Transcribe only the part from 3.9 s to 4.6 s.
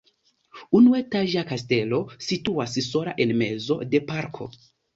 de parko.